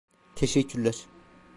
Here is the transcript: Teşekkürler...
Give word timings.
Teşekkürler... 0.35 1.05